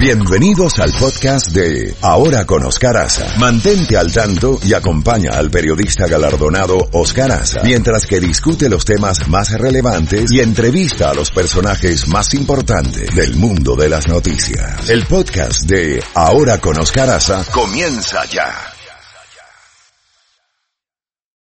[0.00, 3.36] Bienvenidos al podcast de Ahora con Oscar Aza.
[3.38, 9.28] Mantente al tanto y acompaña al periodista galardonado Oscar Aza mientras que discute los temas
[9.28, 14.88] más relevantes y entrevista a los personajes más importantes del mundo de las noticias.
[14.88, 18.54] El podcast de Ahora con Oscar Aza comienza ya.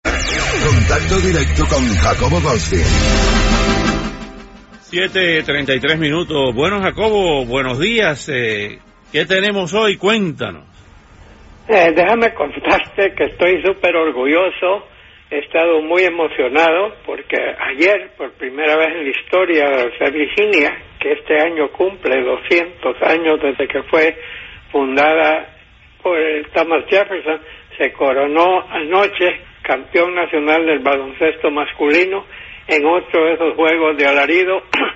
[0.03, 3.92] Contacto directo con Jacobo Goldstein.
[4.93, 6.53] 7.33 minutos.
[6.53, 8.29] Bueno, Jacobo, buenos días.
[8.29, 8.77] Eh,
[9.11, 9.97] ¿Qué tenemos hoy?
[9.97, 10.65] Cuéntanos.
[11.67, 14.85] Eh, déjame contarte que estoy súper orgulloso.
[15.31, 17.37] He estado muy emocionado porque
[17.71, 19.65] ayer, por primera vez en la historia
[19.99, 24.15] de Virginia, que este año cumple 200 años desde que fue
[24.71, 25.57] fundada
[26.03, 26.19] por
[26.53, 27.41] Thomas Jefferson,
[27.79, 32.25] se coronó anoche campeón nacional del baloncesto masculino
[32.67, 34.61] en otro de esos juegos de alarido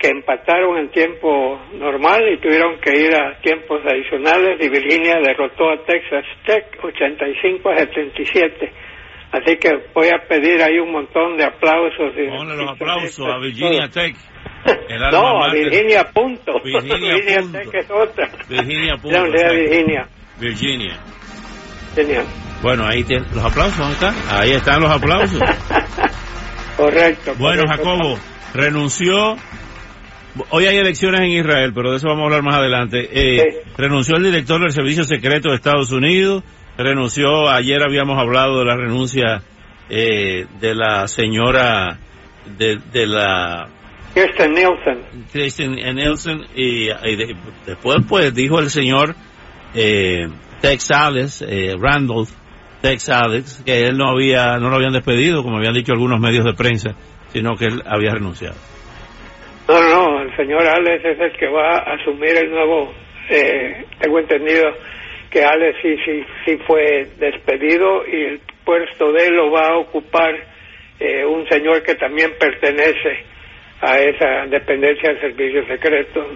[0.00, 5.70] que empataron en tiempo normal y tuvieron que ir a tiempos adicionales y Virginia derrotó
[5.70, 8.72] a Texas Tech 85 a 77.
[9.30, 12.14] Así que voy a pedir ahí un montón de aplausos.
[12.16, 14.16] Y, Ponle los aplausos a Virginia Tech.
[15.12, 16.54] no, a Virginia punto.
[16.64, 17.58] Virginia, punto.
[17.58, 18.28] Tech es otra.
[18.48, 19.22] Virginia punto.
[19.24, 20.08] Virginia.
[20.40, 20.98] Virginia.
[21.94, 22.24] Genial.
[22.62, 24.14] Bueno, ahí tienen los aplausos, ¿dónde están?
[24.30, 25.40] Ahí están los aplausos.
[26.76, 27.34] correcto.
[27.38, 27.92] Bueno, correcto.
[27.92, 28.18] Jacobo,
[28.54, 29.36] renunció.
[30.50, 33.08] Hoy hay elecciones en Israel, pero de eso vamos a hablar más adelante.
[33.12, 33.72] Eh, Sí.
[33.76, 36.42] Renunció el director del Servicio Secreto de Estados Unidos.
[36.78, 39.42] Renunció, ayer habíamos hablado de la renuncia
[39.88, 41.98] eh, de la señora,
[42.58, 43.68] de, de la
[44.14, 45.26] Kirsten Nielsen.
[45.32, 49.14] Kristen Nielsen y, y de- después pues dijo el señor
[49.74, 50.28] eh,
[50.60, 52.30] Tex Alex, eh, Randolph
[52.82, 56.44] Tex Alex, que él no había, no lo habían despedido, como habían dicho algunos medios
[56.44, 56.90] de prensa,
[57.32, 58.56] sino que él había renunciado.
[60.40, 62.94] Señor Alex es el que va a asumir el nuevo.
[63.28, 64.72] Eh, tengo entendido
[65.30, 69.76] que Alex sí, sí, sí fue despedido y el puesto de él lo va a
[69.76, 70.34] ocupar
[70.98, 73.22] eh, un señor que también pertenece
[73.82, 76.26] a esa dependencia del servicio secreto.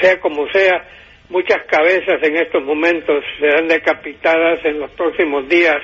[0.00, 0.84] Sea como sea,
[1.28, 5.78] muchas cabezas en estos momentos serán decapitadas en los próximos días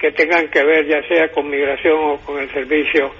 [0.00, 3.12] que tengan que ver ya sea con migración o con el servicio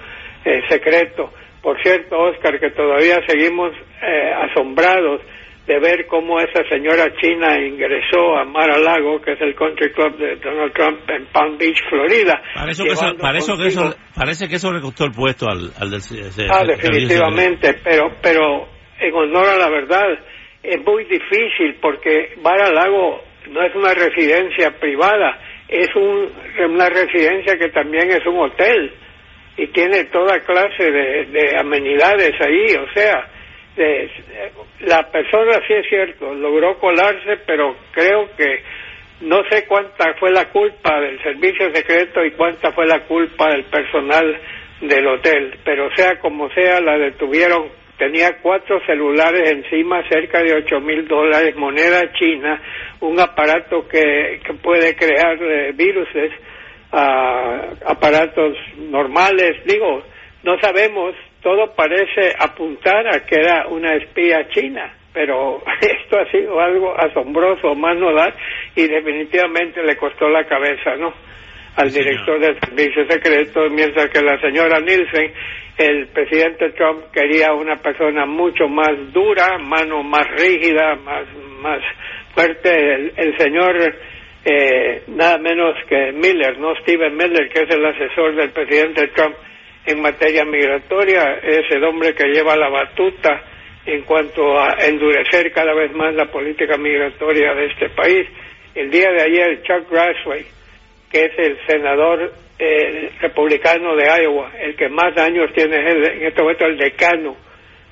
[0.45, 1.31] eh, secreto.
[1.65, 5.23] Por cierto, Oscar, que todavía seguimos eh, asombrados
[5.67, 9.91] de ver cómo esa señora china ingresó a Mar a Lago, que es el country
[9.93, 12.39] club de Donald Trump en Palm Beach, Florida.
[12.55, 15.47] Parece que eso, llevando parece que eso, consigo- parece que eso le costó el puesto
[15.49, 16.03] al, del
[16.53, 18.69] Ah, definitivamente, pero, pero
[19.01, 20.05] en honor a la verdad,
[20.63, 26.31] es muy difícil porque Mar a Lago no es una residencia privada, es un,
[26.75, 28.93] una residencia que también es un hotel
[29.57, 33.27] y tiene toda clase de, de amenidades ahí, o sea,
[33.77, 34.11] de-
[34.81, 38.63] la persona sí es cierto, logró colarse, pero creo que
[39.23, 43.65] no sé cuánta fue la culpa del servicio secreto y cuánta fue la culpa del
[43.65, 44.37] personal
[44.81, 47.69] del hotel, pero sea como sea, la detuvieron.
[47.97, 52.61] Tenía cuatro celulares encima, cerca de ocho mil dólares, moneda china,
[53.01, 56.33] un aparato que, que puede crear eh, viruses,
[56.95, 59.65] a aparatos normales.
[59.67, 60.03] Digo,
[60.45, 66.61] no sabemos, todo parece apuntar a que era una espía china, pero esto ha sido
[66.61, 68.35] algo asombroso, más no dar,
[68.77, 71.13] y definitivamente le costó la cabeza, ¿no?
[71.77, 75.33] Al Sí, director del servicio secreto, mientras que la señora Nielsen,
[75.77, 81.27] el presidente Trump quería una persona mucho más dura, mano más rígida, más,
[81.61, 81.81] más
[82.33, 82.71] fuerte.
[82.71, 83.75] El, el señor,
[84.45, 86.75] eh, nada menos que Miller, ¿no?
[86.77, 89.35] Steven Miller, que es el asesor del presidente Trump
[89.87, 93.43] en materia migratoria, es el hombre que lleva la batuta
[93.87, 98.27] en cuanto a endurecer cada vez más la política migratoria de este país.
[98.75, 100.47] El día de ayer, Chuck Grassley,
[101.11, 106.43] que es el senador eh, republicano de Iowa, el que más años tiene, en este
[106.43, 107.37] momento el decano,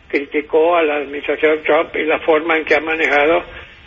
[0.08, 3.42] criticó a la administración Trump y la forma en que ha manejado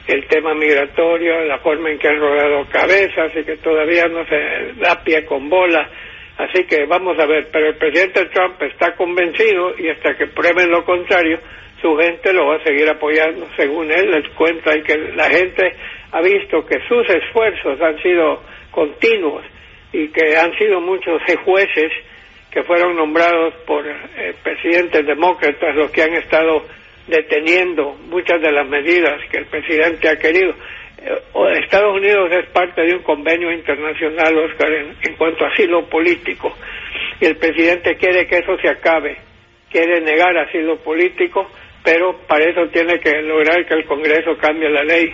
[0.07, 4.74] el tema migratorio, la forma en que han rodado cabezas y que todavía no se
[4.80, 5.89] da pie con bola.
[6.38, 10.69] Así que vamos a ver, pero el presidente Trump está convencido y hasta que prueben
[10.69, 11.39] lo contrario,
[11.81, 13.47] su gente lo va a seguir apoyando.
[13.56, 15.71] Según él, les cuenta y que la gente
[16.12, 18.41] ha visto que sus esfuerzos han sido
[18.71, 19.45] continuos
[19.94, 21.91] y que han sido muchos jueces
[22.51, 26.63] que fueron nombrados por eh, presidentes demócratas los que han estado
[27.07, 30.54] deteniendo muchas de las medidas que el presidente ha querido.
[30.98, 35.88] Eh, Estados Unidos es parte de un convenio internacional, Oscar, en, en cuanto a asilo
[35.88, 36.56] político,
[37.19, 39.18] y el presidente quiere que eso se acabe,
[39.69, 41.48] quiere negar asilo político
[41.86, 45.13] pero para eso tiene que lograr que el Congreso cambie la ley.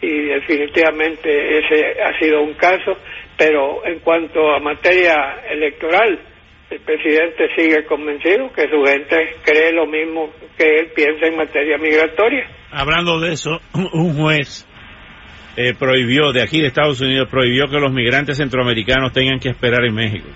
[0.00, 2.96] Y definitivamente ese ha sido un caso,
[3.36, 6.18] pero en cuanto a materia electoral,
[6.70, 11.78] el presidente sigue convencido que su gente cree lo mismo que él piensa en materia
[11.78, 12.48] migratoria.
[12.72, 13.60] Hablando de eso,
[13.92, 14.66] un juez
[15.56, 19.84] eh, prohibió, de aquí de Estados Unidos, prohibió que los migrantes centroamericanos tengan que esperar
[19.84, 20.28] en México.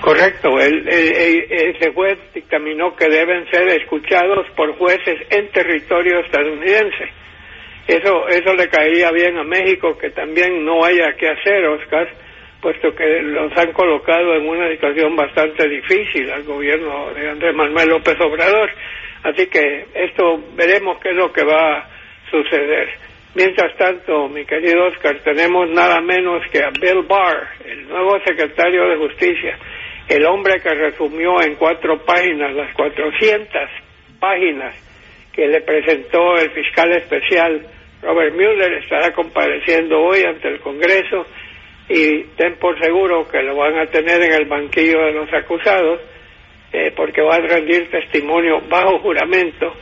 [0.00, 7.04] Correcto, él, ese juez dictaminó que deben ser escuchados por jueces en territorio estadounidense.
[7.86, 12.06] Eso, eso le caería bien a México, que también no haya que hacer, Oscar,
[12.64, 17.90] puesto que los han colocado en una situación bastante difícil al gobierno de Andrés Manuel
[17.90, 18.70] López Obrador.
[19.22, 21.88] Así que esto veremos qué es lo que va a
[22.30, 22.88] suceder.
[23.34, 28.88] Mientras tanto, mi querido Oscar, tenemos nada menos que a Bill Barr, el nuevo secretario
[28.88, 29.58] de Justicia,
[30.08, 33.60] el hombre que resumió en cuatro páginas las 400
[34.18, 34.74] páginas
[35.34, 37.60] que le presentó el fiscal especial
[38.00, 41.26] Robert Mueller, estará compareciendo hoy ante el Congreso
[41.88, 46.00] y ten por seguro que lo van a tener en el banquillo de los acusados
[46.72, 49.72] eh, porque va a rendir testimonio bajo juramento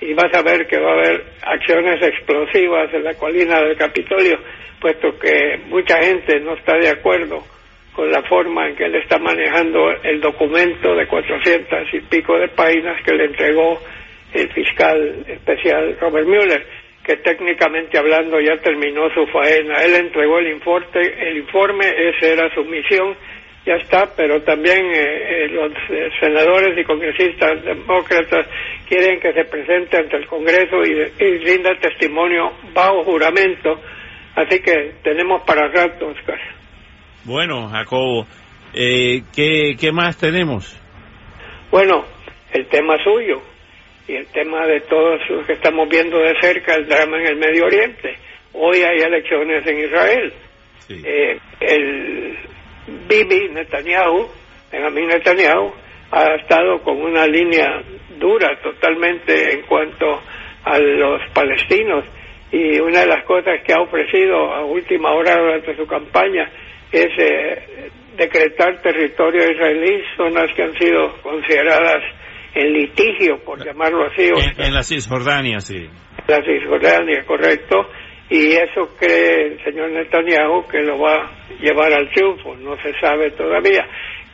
[0.00, 4.38] y vas a ver que va a haber acciones explosivas en la colina del Capitolio,
[4.80, 7.44] puesto que mucha gente no está de acuerdo
[7.94, 12.48] con la forma en que él está manejando el documento de 400 y pico de
[12.48, 13.78] páginas que le entregó
[14.32, 16.66] el fiscal especial Robert Mueller
[17.10, 19.82] que técnicamente hablando ya terminó su faena.
[19.82, 20.86] Él entregó el informe,
[21.18, 23.16] el informe, esa era su misión,
[23.66, 28.46] ya está, pero también eh, eh, los eh, senadores y congresistas demócratas
[28.88, 33.80] quieren que se presente ante el Congreso y, y rinda testimonio bajo juramento,
[34.36, 36.38] así que tenemos para rato, Oscar.
[37.24, 38.24] Bueno, Jacobo,
[38.72, 40.80] ¿qué, ¿qué más tenemos?
[41.72, 42.04] Bueno,
[42.52, 43.42] el tema suyo,
[44.10, 47.36] y el tema de todos los que estamos viendo de cerca, el drama en el
[47.36, 48.16] Medio Oriente.
[48.54, 50.32] Hoy hay elecciones en Israel.
[50.88, 52.36] Eh, el
[53.08, 54.26] Bibi Netanyahu,
[54.72, 55.72] Benjamin Netanyahu,
[56.10, 57.82] ha estado con una línea
[58.18, 60.20] dura totalmente en cuanto
[60.64, 62.04] a los palestinos
[62.50, 66.50] y una de las cosas que ha ofrecido a última hora durante su campaña
[66.90, 72.02] es eh, decretar territorio israelí, zonas que han sido consideradas
[72.54, 74.28] en litigio, por llamarlo así.
[74.58, 75.88] En, la Cisjordania, sí.
[76.26, 77.88] La Cisjordania, correcto.
[78.28, 81.30] Y eso cree el señor Netanyahu que lo va a
[81.60, 83.86] llevar al triunfo, no se sabe todavía.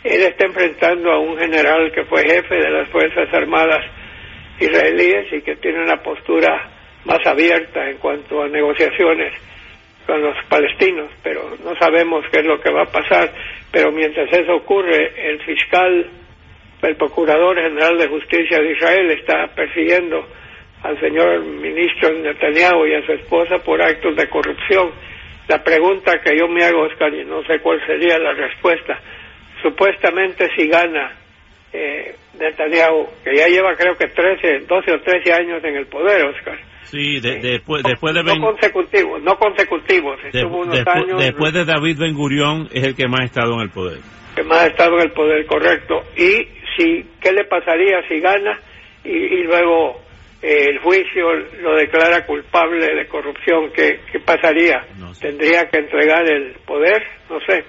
[0.04, 3.84] Él está enfrentando a un general que fue jefe de las Fuerzas Armadas
[4.60, 6.70] israelíes y que tiene una postura
[7.04, 9.32] más abierta en cuanto a negociaciones
[10.06, 13.32] con los palestinos, pero no sabemos qué es lo que va a pasar.
[13.72, 16.10] Pero mientras eso ocurre, el fiscal
[16.86, 20.26] el Procurador General de Justicia de Israel está persiguiendo
[20.82, 24.90] al señor ministro Netanyahu y a su esposa por actos de corrupción.
[25.48, 29.00] La pregunta que yo me hago, Oscar, y no sé cuál sería la respuesta,
[29.62, 31.16] supuestamente si gana
[31.72, 36.26] eh, Netanyahu, que ya lleva creo que 13, 12 o 13 años en el poder,
[36.26, 36.58] Oscar.
[36.84, 38.22] Sí, después, después de...
[38.22, 40.18] No consecutivos, no consecutivos.
[40.22, 43.98] después de David Ben Gurión es el que más ha estado en el poder.
[44.36, 46.02] Que más ha estado en el poder, correcto.
[46.16, 46.46] Y
[46.76, 48.58] si qué le pasaría si gana
[49.05, 50.00] y, luego
[50.43, 54.85] eh, el juicio lo declara culpable de corrupción, ¿qué, pasaría?
[55.21, 57.02] ¿Tendría que entregar el poder?
[57.30, 57.64] No sé.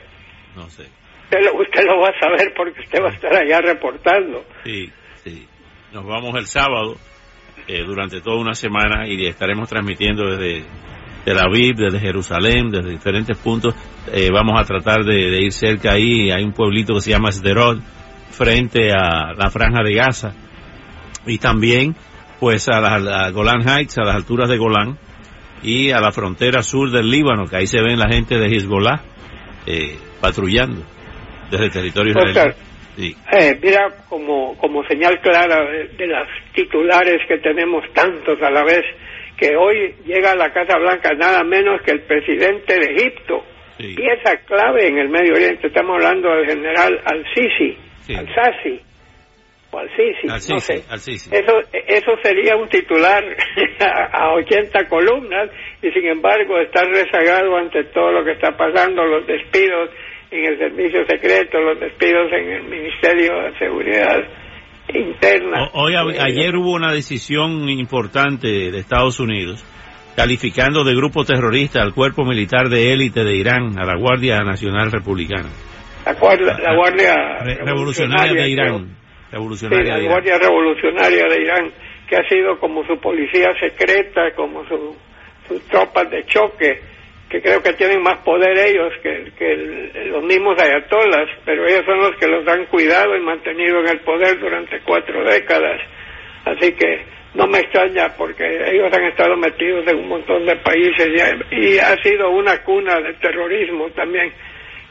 [0.56, 0.84] No sé.
[1.30, 4.46] Usted lo, va a saber porque usted va a estar allá reportando.
[4.64, 4.90] Sí,
[5.24, 5.46] sí.
[5.94, 6.96] Nos vamos el sábado
[7.68, 10.64] eh, durante toda una semana y estaremos transmitiendo desde
[11.26, 13.76] Tel Aviv, desde Jerusalén, desde diferentes puntos.
[14.14, 16.32] Eh, vamos a tratar de, de, ir cerca ahí.
[16.32, 17.80] Hay un pueblito que se llama Sderot,
[18.32, 20.34] frente a la franja de Gaza.
[21.26, 21.96] Y también
[22.40, 24.98] pues a la, Golan Heights, a las alturas de Golán
[25.64, 29.02] y a la frontera sur del Líbano, que ahí se ven la gente de Hezbollah
[29.66, 30.82] eh, patrullando
[31.50, 32.56] desde el territorio israelí.
[32.98, 35.64] Eh, mira como, como señal clara
[35.98, 38.84] de, las titulares que tenemos tantos a la vez,
[39.38, 43.44] que hoy llega a la Casa Blanca nada menos que el presidente de Egipto,
[43.78, 47.78] pieza clave en el Medio Oriente, estamos hablando del general Al-Sisi,
[48.16, 48.82] al Sasi
[49.72, 50.84] o al Sisi, no sé.
[51.32, 53.24] Eso, eso sería un titular
[54.14, 55.50] a, 80 columnas
[55.82, 59.90] y sin embargo está rezagado ante todo lo que está pasando, los despidos
[60.32, 64.24] en el servicio secreto, los despidos en el Ministerio de Seguridad
[64.94, 65.70] Interna.
[65.74, 69.66] hoy, ayer hubo una decisión importante de Estados Unidos
[70.16, 74.92] calificando de grupo terrorista al cuerpo militar de élite de Irán, a la Guardia Nacional
[74.92, 75.50] Republicana
[76.14, 77.16] la, Guardia,
[77.64, 78.96] Revolucionaria, de Irán.
[79.32, 81.72] Revolucionaria la Guardia Revolucionaria de Irán,
[82.08, 84.96] que ha sido como su policía secreta, como su,
[85.48, 86.80] sus tropas de choque,
[87.30, 91.98] que creo que tienen más poder ellos que, que los mismos ayatolas, pero ellos son
[91.98, 95.82] los que los han cuidado y mantenido en el poder durante cuatro décadas.
[96.46, 101.10] Así que no me extraña porque ellos han estado metidos en un montón de países
[101.52, 104.32] y, y ha sido una cuna de terrorismo también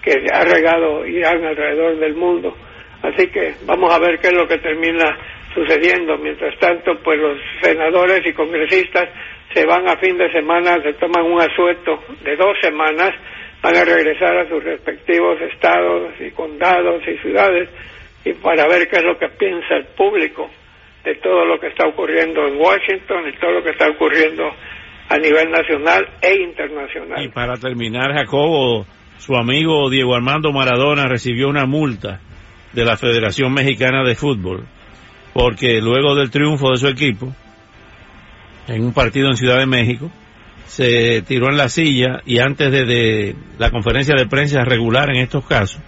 [0.06, 2.56] que ha regado Irán alrededor del mundo.
[3.02, 5.18] Así que vamos a ver qué es lo que termina
[5.52, 6.16] sucediendo.
[6.18, 9.08] Mientras tanto, pues los senadores y congresistas
[9.52, 13.10] se van a fin de semana, se toman un asueto de dos semanas,
[13.62, 17.68] van a regresar a sus respectivos estados y condados y ciudades
[18.24, 20.48] y para ver qué es lo que piensa el público
[21.04, 24.50] de todo lo que está ocurriendo en Washington y todo lo que está ocurriendo
[25.08, 27.24] a nivel nacional e internacional.
[27.24, 28.84] Y para terminar, Jacobo,
[29.18, 32.20] su amigo Diego Armando Maradona recibió una multa
[32.72, 34.66] de la Federación Mexicana de Fútbol
[35.32, 37.34] porque luego del triunfo de su equipo
[38.68, 40.10] en un partido en Ciudad de México
[40.66, 45.44] se tiró en la silla y antes de, la conferencia de prensa regular en estos
[45.46, 45.80] casos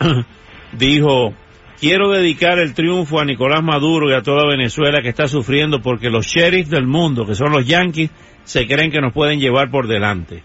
[0.72, 1.34] dijo
[1.80, 6.10] quiero dedicar el triunfo a Nicolás Maduro y a toda Venezuela que está sufriendo porque
[6.10, 8.10] los sheriffs del mundo que son los yanquis
[8.44, 10.42] se creen que nos pueden llevar por delante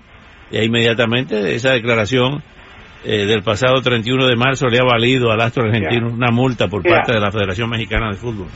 [0.51, 2.43] y inmediatamente esa declaración
[3.03, 6.83] eh, del pasado 31 de marzo le ha valido al astro argentino una multa por
[6.83, 8.47] parte de la Federación Mexicana de Fútbol.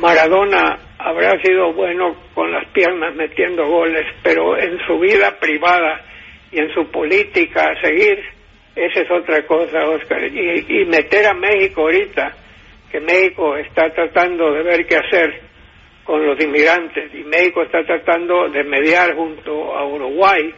[0.00, 6.02] Maradona habrá sido bueno con las piernas metiendo goles, pero en su vida privada
[6.52, 8.18] y en su política a seguir,
[8.76, 10.24] esa es otra cosa, Oscar.
[10.24, 12.32] Y, y meter a México ahorita,
[12.90, 15.42] que México está tratando de ver qué hacer
[16.04, 20.54] con los inmigrantes y México está tratando de mediar junto a Uruguay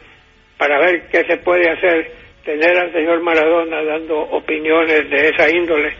[0.58, 2.12] para ver qué se puede hacer
[2.44, 5.94] tener al señor Maradona dando opiniones de esa índole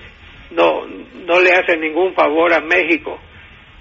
[0.52, 0.86] no
[1.26, 3.18] no le hace ningún favor a México.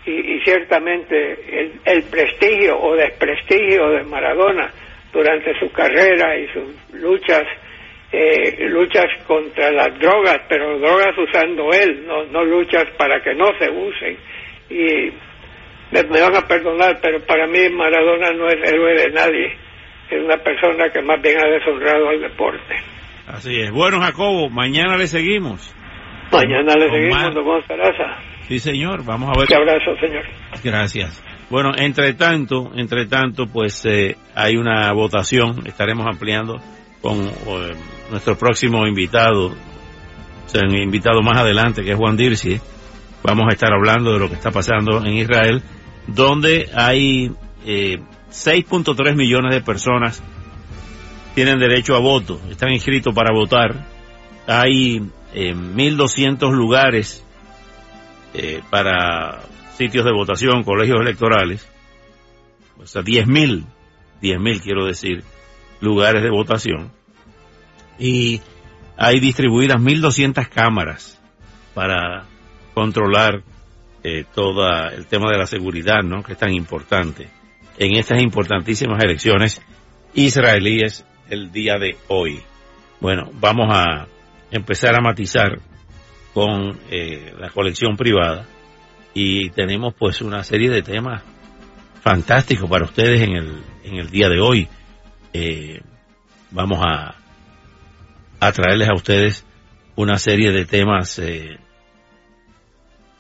[0.08, 4.72] Y, ciertamente el, prestigio o desprestigio de Maradona
[5.12, 7.42] durante su carrera y sus luchas
[8.12, 13.48] eh, luchas contra las drogas pero drogas usando él no no luchas para que no
[13.58, 14.18] se usen.
[14.70, 15.12] Y
[15.92, 19.65] me van a perdonar pero para mí Maradona no es héroe de nadie
[20.10, 22.76] es una persona que más bien ha deshonrado al deporte.
[23.28, 23.72] Así es.
[23.72, 25.74] Bueno, Jacobo, mañana le seguimos.
[26.32, 27.46] Mañana le seguimos, don
[28.48, 29.04] Sí, señor.
[29.04, 29.48] Vamos a ver.
[29.50, 30.24] Un abrazo, señor.
[30.64, 31.24] Gracias.
[31.50, 35.66] Bueno, entre tanto, entre tanto, pues eh, hay una votación.
[35.66, 36.60] Estaremos ampliando
[37.02, 37.74] con eh,
[38.10, 42.60] nuestro próximo invitado, o sea, un invitado más adelante, que es Juan Dirci.
[43.24, 45.62] Vamos a estar hablando de lo que está pasando en Israel,
[46.08, 47.32] donde hay
[47.66, 48.00] eh,
[48.32, 50.22] 6.3 millones de personas
[51.34, 53.86] tienen derecho a voto, están inscritos para votar.
[54.48, 55.00] Hay
[55.34, 57.24] 1.200 eh, lugares
[58.34, 59.42] eh, para
[59.78, 61.70] sitios de votación, colegios electorales.
[62.78, 63.66] O sea, 10.000,
[64.22, 65.24] 10.000 quiero decir,
[65.82, 66.92] lugares de votación.
[68.00, 68.42] Y
[68.98, 71.22] hay distribuidas 1.200 cámaras
[71.74, 72.26] para
[72.74, 73.44] controlar
[74.04, 76.24] eh, todo el tema de la seguridad, ¿no?
[76.24, 77.30] Que es tan importante
[77.78, 79.62] en estas importantísimas elecciones
[80.14, 82.42] israelíes el día de hoy.
[83.00, 84.08] Bueno, vamos a
[84.52, 85.60] empezar a matizar
[86.34, 88.46] con eh, la colección privada
[89.14, 91.24] y tenemos pues una serie de temas
[92.02, 94.68] fantásticos para ustedes en el, en el día de hoy.
[95.34, 95.82] Eh,
[96.52, 97.16] vamos a,
[98.40, 99.46] a traerles a ustedes
[99.96, 101.58] una serie de temas eh,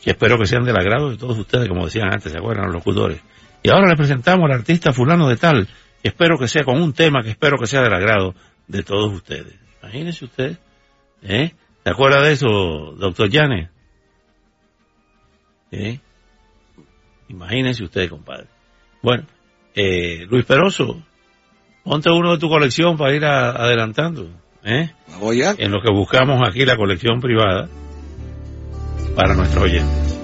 [0.03, 2.75] que espero que sean del agrado de todos ustedes, como decían antes, ¿se acuerdan los
[2.75, 3.21] locutores?
[3.65, 5.67] Y ahora le presentamos al artista fulano de tal,
[6.01, 8.36] que espero que sea con un tema que espero que sea del agrado
[8.67, 9.55] de todos ustedes.
[9.81, 10.57] Imagínense usted,
[11.24, 11.51] ¿eh?
[11.84, 12.48] ¿Se acuerda de eso,
[12.95, 13.69] doctor Llanes?
[15.72, 16.00] ¿Eh?
[17.29, 18.45] Imagínense usted, compadre.
[19.01, 19.25] Bueno,
[19.74, 21.01] eh, Luis Peroso,
[21.84, 24.29] ponte uno de tu colección para ir adelantando.
[24.63, 24.91] ¿eh?
[25.57, 27.67] En lo que buscamos aquí la colección privada
[29.15, 30.14] para nuestros oyentes.